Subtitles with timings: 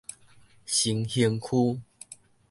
[0.65, 1.39] 新興
[1.77, 1.83] 區